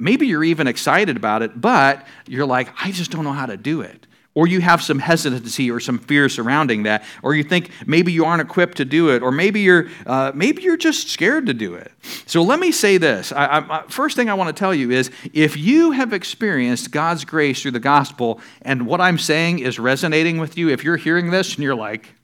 [0.01, 3.55] maybe you're even excited about it but you're like i just don't know how to
[3.55, 7.69] do it or you have some hesitancy or some fear surrounding that, or you think
[7.85, 11.45] maybe you aren't equipped to do it, or maybe you're uh, maybe you're just scared
[11.47, 11.91] to do it.
[12.25, 15.11] So let me say this: I, I, first thing I want to tell you is,
[15.33, 20.39] if you have experienced God's grace through the gospel, and what I'm saying is resonating
[20.39, 22.15] with you, if you're hearing this and you're like,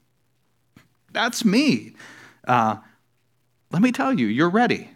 [1.11, 1.93] "That's me,"
[2.47, 2.77] uh,
[3.71, 4.91] let me tell you, you're ready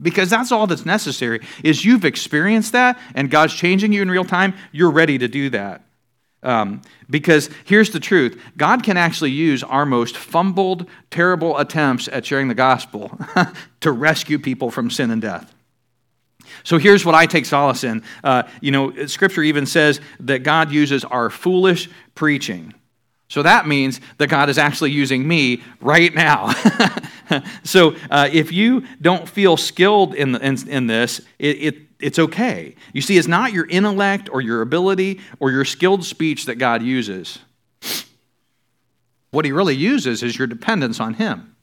[0.00, 4.24] because that's all that's necessary is you've experienced that and god's changing you in real
[4.24, 5.84] time you're ready to do that
[6.42, 12.24] um, because here's the truth god can actually use our most fumbled terrible attempts at
[12.24, 13.18] sharing the gospel
[13.80, 15.52] to rescue people from sin and death
[16.64, 18.02] So here's what I take solace in.
[18.24, 22.74] Uh, you know, Scripture even says that God uses our foolish preaching.
[23.28, 26.52] So that means that God is actually using me right now.
[27.64, 32.74] so uh, if you don't feel skilled in, in, in, this, it, it, it's okay.
[32.92, 36.82] You see, it's not your intellect or your ability or your skilled speech that God
[36.82, 37.38] uses.
[39.30, 41.54] What He really uses is your dependence on Him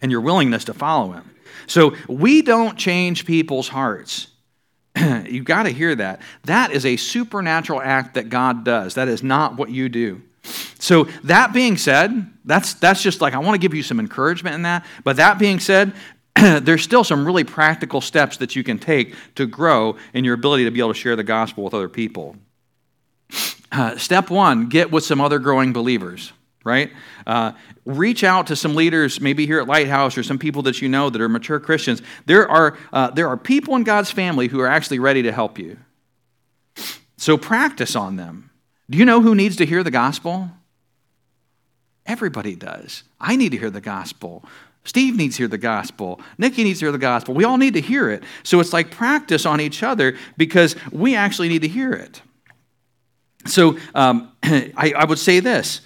[0.00, 1.30] and your willingness to follow Him.
[1.66, 4.28] So we don't change people's hearts.
[4.96, 6.20] You've got to hear that.
[6.44, 8.94] That is a supernatural act that God does.
[8.94, 10.22] That is not what you do.
[10.78, 14.54] So, that being said, that's, that's just like I want to give you some encouragement
[14.54, 14.84] in that.
[15.02, 15.94] But that being said,
[16.34, 20.64] there's still some really practical steps that you can take to grow in your ability
[20.64, 22.36] to be able to share the gospel with other people.
[23.72, 26.32] Uh, step one get with some other growing believers
[26.64, 26.90] right?
[27.26, 27.52] Uh,
[27.84, 31.10] reach out to some leaders, maybe here at Lighthouse, or some people that you know
[31.10, 32.02] that are mature Christians.
[32.26, 35.58] There are, uh, there are people in God's family who are actually ready to help
[35.58, 35.76] you.
[37.18, 38.50] So practice on them.
[38.90, 40.50] Do you know who needs to hear the gospel?
[42.06, 43.02] Everybody does.
[43.18, 44.44] I need to hear the gospel.
[44.84, 46.20] Steve needs to hear the gospel.
[46.36, 47.34] Nikki needs to hear the gospel.
[47.34, 48.22] We all need to hear it.
[48.42, 52.20] So it's like practice on each other because we actually need to hear it.
[53.46, 55.80] So um, I, I would say this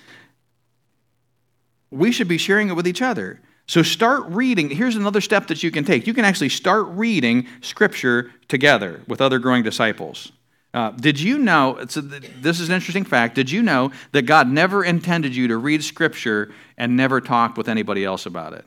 [1.91, 3.41] we should be sharing it with each other.
[3.67, 4.71] So start reading.
[4.71, 6.07] Here's another step that you can take.
[6.07, 10.33] You can actually start reading Scripture together with other growing disciples.
[10.75, 11.79] Uh, did you know?
[11.83, 13.35] This is an interesting fact.
[13.35, 17.69] Did you know that God never intended you to read Scripture and never talk with
[17.69, 18.65] anybody else about it?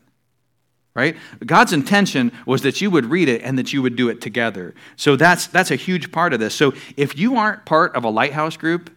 [0.93, 1.15] Right?
[1.45, 4.73] God's intention was that you would read it and that you would do it together.
[4.97, 6.53] So that's that's a huge part of this.
[6.53, 8.89] So if you aren't part of a lighthouse group,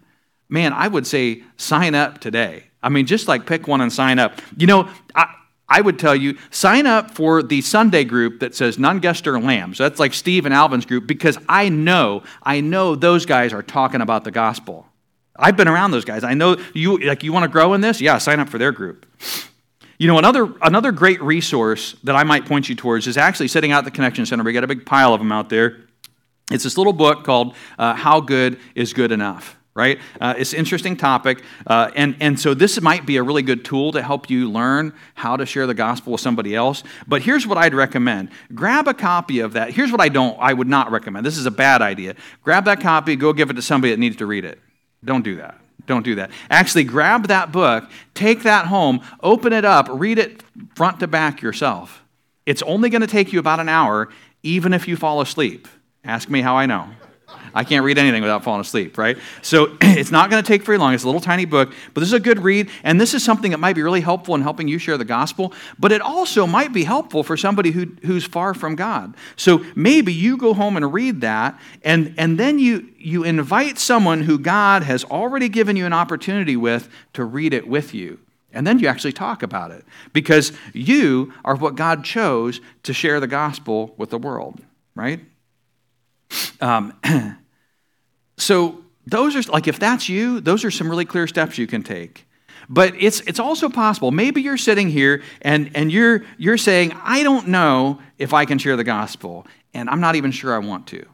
[0.48, 2.64] man, I would say sign up today.
[2.82, 4.40] I mean, just like pick one and sign up.
[4.56, 5.32] You know, I,
[5.68, 9.40] I would tell you, sign up for the Sunday group that says none guest or
[9.40, 9.74] lamb.
[9.74, 13.62] So that's like Steve and Alvin's group because I know, I know those guys are
[13.62, 14.86] talking about the gospel.
[15.36, 16.22] I've been around those guys.
[16.22, 18.00] I know you like you want to grow in this?
[18.00, 19.06] Yeah, sign up for their group.
[19.98, 23.72] You know, another, another great resource that I might point you towards is actually sitting
[23.72, 24.44] out the Connection Center.
[24.44, 25.84] We got a big pile of them out there.
[26.50, 29.98] It's this little book called uh, How Good is Good Enough right?
[30.20, 31.42] Uh, it's an interesting topic.
[31.66, 34.92] Uh, and, and so this might be a really good tool to help you learn
[35.14, 36.84] how to share the gospel with somebody else.
[37.06, 38.30] But here's what I'd recommend.
[38.54, 39.70] Grab a copy of that.
[39.70, 41.26] Here's what I don't, I would not recommend.
[41.26, 42.14] This is a bad idea.
[42.42, 44.60] Grab that copy, go give it to somebody that needs to read it.
[45.04, 45.58] Don't do that.
[45.86, 46.30] Don't do that.
[46.48, 50.42] Actually, grab that book, take that home, open it up, read it
[50.74, 52.02] front to back yourself.
[52.46, 54.08] It's only going to take you about an hour,
[54.42, 55.68] even if you fall asleep.
[56.04, 56.88] Ask me how I know.
[57.54, 59.16] I can't read anything without falling asleep, right?
[59.42, 60.92] So it's not going to take very long.
[60.92, 62.68] It's a little tiny book, but this is a good read.
[62.82, 65.52] And this is something that might be really helpful in helping you share the gospel,
[65.78, 69.14] but it also might be helpful for somebody who, who's far from God.
[69.36, 74.22] So maybe you go home and read that, and, and then you, you invite someone
[74.22, 78.18] who God has already given you an opportunity with to read it with you.
[78.52, 83.18] And then you actually talk about it because you are what God chose to share
[83.18, 84.60] the gospel with the world,
[84.94, 85.20] right?
[86.60, 86.94] Um,
[88.44, 91.82] So those are like if that's you, those are some really clear steps you can
[91.82, 92.26] take.
[92.68, 94.10] But it's it's also possible.
[94.10, 98.58] Maybe you're sitting here and, and you're you're saying, I don't know if I can
[98.58, 101.06] share the gospel, and I'm not even sure I want to.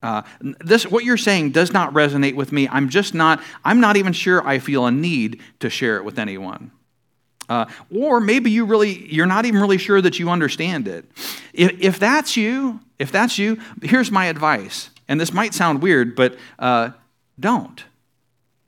[0.00, 2.68] Uh, this what you're saying does not resonate with me.
[2.68, 3.42] I'm just not.
[3.64, 6.70] I'm not even sure I feel a need to share it with anyone.
[7.48, 11.04] Uh, or maybe you really you're not even really sure that you understand it.
[11.52, 14.90] If, if that's you, if that's you, here's my advice.
[15.10, 16.90] And this might sound weird, but uh,
[17.38, 17.84] don't.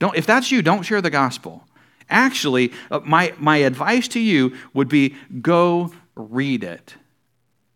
[0.01, 0.17] Don't.
[0.17, 1.69] If that's you, don't share the gospel.
[2.11, 6.97] Actually, uh, my, my advice to you would be go read it.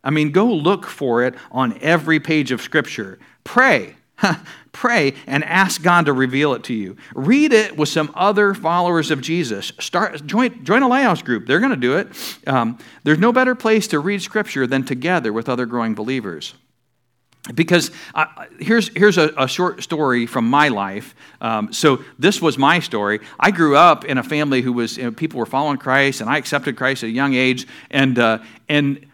[0.02, 3.20] I mean, go look for it on every page of Scripture.
[3.44, 3.94] Pray.
[4.72, 6.96] Pray and ask God to reveal it to you.
[7.14, 9.72] Read it with some other followers of Jesus.
[9.78, 11.46] Start join, join a lighthouse group.
[11.46, 12.08] They're going to do it.
[12.48, 16.54] Um, there's no better place to read Scripture than together with other growing believers
[17.54, 18.26] because uh,
[18.58, 21.14] here's, here's a, a, short story from my life.
[21.40, 23.20] Um, so this was my story.
[23.38, 26.28] I grew up in a family who was you know, people were following christ and
[26.28, 27.66] i accepted christ at a young age.
[27.90, 29.06] And, uh, and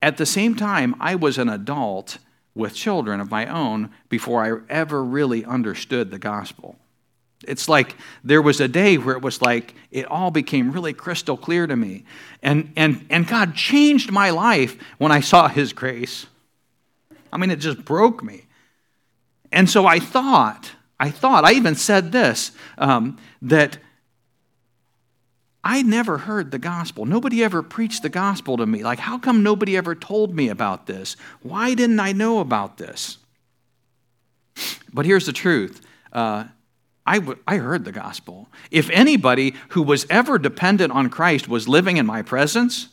[0.00, 2.18] at the same time i was an adult
[2.54, 6.76] with children of my own before i ever really understood the gospel.
[7.48, 11.36] It's like there was a day where it was like it all became really crystal
[11.36, 12.04] clear to me.
[12.42, 16.26] And, and, and god changed my life when i saw his grace
[17.32, 18.44] I mean, it just broke me.
[19.50, 23.78] And so I thought, I thought, I even said this, um, that
[25.64, 27.06] I never heard the gospel.
[27.06, 28.82] Nobody ever preached the gospel to me.
[28.82, 31.16] Like, how come nobody ever told me about this?
[31.42, 33.18] Why didn't I know about this?
[34.92, 35.80] But here's the truth
[36.12, 36.44] uh,
[37.06, 38.48] I, w- I heard the gospel.
[38.70, 42.88] If anybody who was ever dependent on Christ was living in my presence,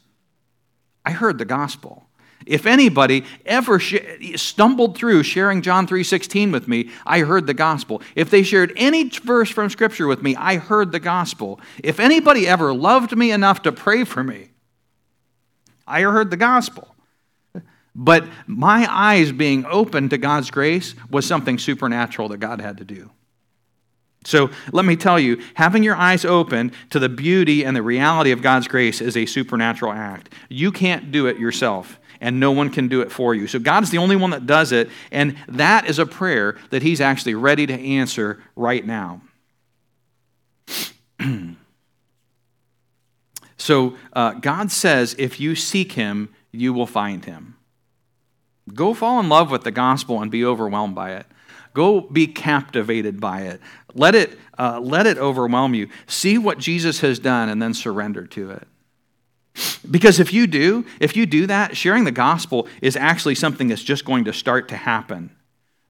[1.06, 2.09] I heard the gospel.
[2.50, 3.96] If anybody ever sh-
[4.36, 8.02] stumbled through sharing John 3:16 with me, I heard the gospel.
[8.16, 11.62] If they shared any verse from scripture with me, I heard the gospel.
[11.84, 14.50] If anybody ever loved me enough to pray for me,
[15.88, 16.96] I heard the gospel.
[17.96, 22.84] But my eyes being open to God's grace was something supernatural that God had to
[22.84, 23.12] do.
[24.26, 28.32] So let me tell you, having your eyes open to the beauty and the reality
[28.32, 30.34] of God's grace is a supernatural act.
[30.50, 33.48] You can't do it yourself, and no one can do it for you.
[33.48, 37.02] So God's the only one that does it, and that is a prayer that He's
[37.02, 39.22] actually ready to answer right now.
[43.58, 47.56] so uh, God says, if you seek Him, you will find Him.
[48.74, 51.26] Go fall in love with the gospel and be overwhelmed by it.
[51.74, 53.62] Go be captivated by it.
[53.94, 55.88] Let it, uh, let it overwhelm you.
[56.08, 58.68] See what Jesus has done and then surrender to it.
[59.90, 63.84] Because if you do, if you do that, sharing the gospel is actually something that's
[63.84, 65.32] just going to start to happen.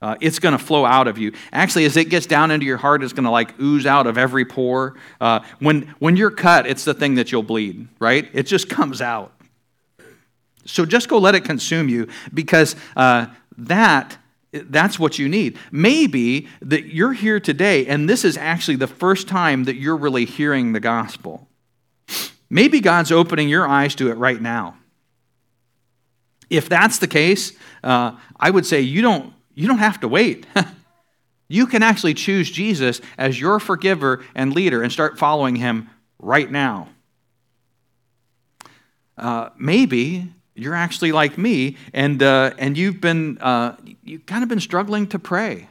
[0.02, 1.34] Uh, it's going to flow out of you.
[1.52, 4.18] Actually, as it gets down into your heart, it's going to like ooze out of
[4.18, 4.96] every pore.
[5.20, 8.30] Uh, when, when you're cut, it's the thing that you'll bleed, right?
[8.34, 9.34] It just comes out.
[10.66, 13.26] So just go let it consume you because uh,
[13.58, 14.18] that
[14.52, 15.58] that's what you need.
[15.72, 20.26] Maybe that you're here today and this is actually the first time that you're really
[20.26, 21.49] hearing the gospel.
[22.50, 24.78] Maybe God's opening your eyes to it right now.
[26.50, 30.48] If that's the case, uh, I would say you don't, you don't have to wait.
[31.48, 36.50] you can actually choose Jesus as your forgiver and leader and start following him right
[36.50, 36.90] now.
[39.18, 44.50] Uh, maybe you're actually like me, and, uh, and you've been, uh, you've kind of
[44.50, 45.70] been struggling to pray.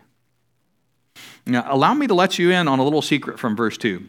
[1.46, 4.06] Now, allow me to let you in on a little secret from verse 2.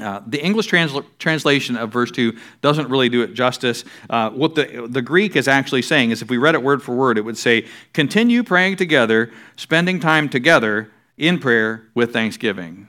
[0.00, 3.84] Uh, the English transl- translation of verse 2 doesn't really do it justice.
[4.10, 6.94] Uh, what the, the Greek is actually saying is if we read it word for
[6.94, 12.88] word, it would say, continue praying together, spending time together in prayer with thanksgiving.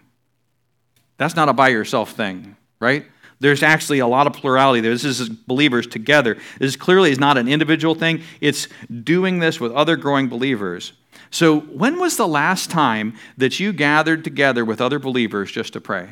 [1.18, 3.06] That's not a by yourself thing, right?
[3.40, 4.92] There's actually a lot of plurality there.
[4.92, 6.38] This is believers together.
[6.58, 8.68] This clearly is not an individual thing, it's
[9.04, 10.94] doing this with other growing believers.
[11.30, 15.82] So, when was the last time that you gathered together with other believers just to
[15.82, 16.10] pray?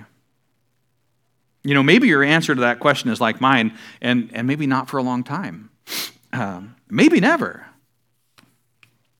[1.63, 4.89] You know, maybe your answer to that question is like mine, and, and maybe not
[4.89, 5.69] for a long time.
[6.33, 7.65] Um, maybe never.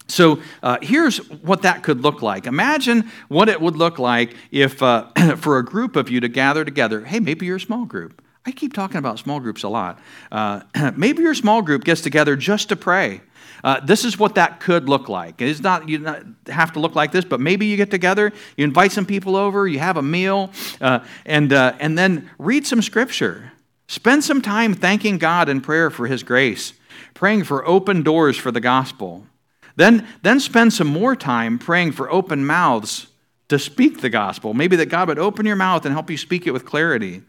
[0.08, 2.46] So uh, here's what that could look like.
[2.46, 6.66] Imagine what it would look like if, uh, for a group of you to gather
[6.66, 7.06] together.
[7.06, 8.22] Hey, maybe you're a small group.
[8.46, 10.00] I keep talking about small groups a lot.
[10.32, 10.62] Uh,
[10.98, 13.22] maybe your small group gets together just to pray.
[13.64, 15.42] Uh, this is what that could look like.
[15.42, 18.66] It's not you not have to look like this, but maybe you get together, you
[18.66, 22.82] invite some people over, you have a meal, uh, and uh, and then read some
[22.82, 23.54] scripture.
[23.88, 26.74] Spend some time thanking God in prayer for His grace,
[27.14, 29.28] praying for open doors for the gospel.
[29.76, 33.08] Then, then spend some more time praying for open mouths
[33.50, 34.54] to speak the gospel.
[34.54, 37.24] Maybe that God would open your mouth and help you speak it with clarity.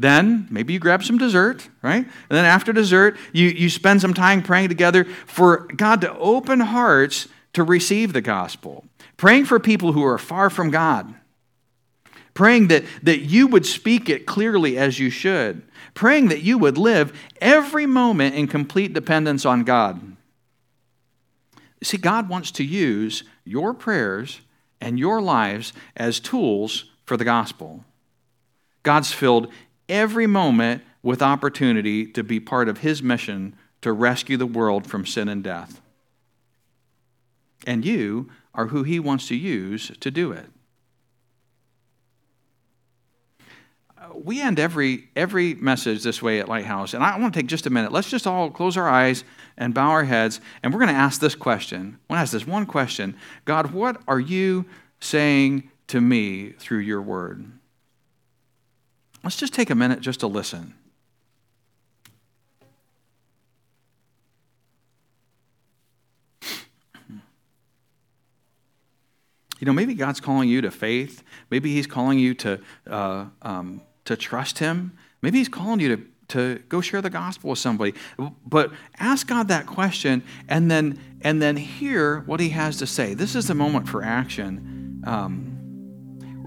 [0.00, 2.04] Then maybe you grab some dessert, right?
[2.06, 6.60] And then after dessert, you, you spend some time praying together for God to open
[6.60, 8.86] hearts to receive the gospel.
[9.18, 11.14] Praying for people who are far from God.
[12.32, 15.60] Praying that, that you would speak it clearly as you should.
[15.92, 20.16] Praying that you would live every moment in complete dependence on God.
[21.82, 24.40] See, God wants to use your prayers
[24.80, 27.84] and your lives as tools for the gospel.
[28.82, 29.52] God's filled
[29.90, 35.04] every moment with opportunity to be part of His mission to rescue the world from
[35.04, 35.80] sin and death.
[37.66, 40.46] And you are who He wants to use to do it.
[44.14, 47.66] we end every every message this way at Lighthouse, and I want to take just
[47.66, 47.92] a minute.
[47.92, 49.24] Let's just all close our eyes
[49.56, 51.98] and bow our heads, and we're going to ask this question.
[52.08, 54.66] I want to ask this one question: God, what are you
[55.00, 57.50] saying to me through your word?
[59.22, 60.74] Let's just take a minute just to listen.
[69.60, 71.22] You know, maybe God's calling you to faith.
[71.50, 74.96] Maybe He's calling you to uh, um, to trust Him.
[75.22, 77.94] Maybe He's calling you to, to go share the gospel with somebody.
[78.46, 83.12] But ask God that question and then, and then hear what He has to say.
[83.14, 85.02] This is the moment for action.
[85.06, 85.59] Um,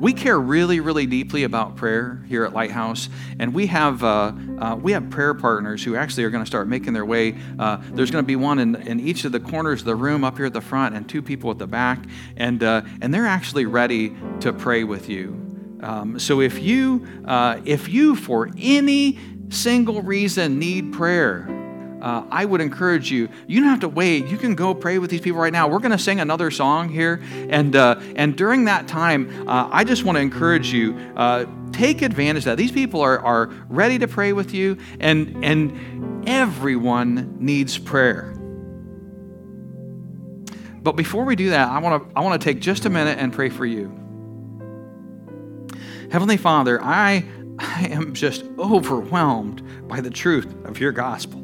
[0.04, 3.08] we care really, really deeply about prayer here at Lighthouse,
[3.40, 6.68] and we have uh, uh, we have prayer partners who actually are going to start
[6.68, 7.38] making their way.
[7.58, 10.26] Uh, there's going to be one in, in each of the corners of the room
[10.26, 12.04] up here at the front, and two people at the back,
[12.36, 15.40] and uh, and they're actually ready to pray with you.
[15.82, 21.48] Um, so if you uh, if you for any single reason need prayer,
[22.04, 24.28] uh, I would encourage you, you don't have to wait.
[24.28, 25.68] You can go pray with these people right now.
[25.70, 27.22] We're going to sing another song here.
[27.50, 32.02] And, uh, and during that time, uh, I just want to encourage you uh, take
[32.02, 32.58] advantage of that.
[32.58, 38.34] These people are, are ready to pray with you, and, and everyone needs prayer.
[40.84, 43.18] But before we do that, I want to I want to take just a minute
[43.18, 43.86] and pray for you.
[46.12, 47.24] Heavenly Father, I,
[47.58, 51.43] I am just overwhelmed by the truth of your gospel.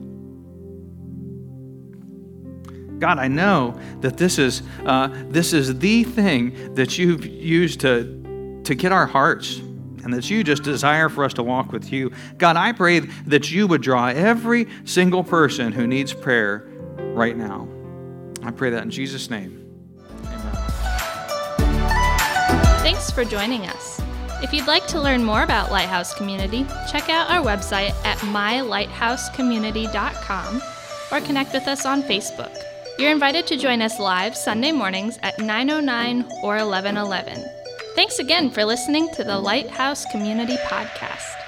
[3.00, 8.62] God, I know that this is, uh, this is the thing that you've used to,
[8.66, 9.62] to get our hearts
[10.04, 12.12] and that you just desire for us to walk with you.
[12.38, 16.68] God, I pray that you would draw every single person who needs prayer
[17.14, 17.68] right now.
[18.43, 19.56] I pray that in Jesus' name.
[20.26, 20.56] Amen.
[22.82, 24.02] Thanks for joining us.
[24.41, 30.62] If you'd like to learn more about Lighthouse Community, check out our website at mylighthousecommunity.com
[31.12, 32.68] or connect with us on Facebook.
[33.00, 37.45] You're invited to join us live Sunday mornings at 9:09 or 11:11.
[37.95, 41.38] Thanks again for listening to the Lighthouse Community Podcast.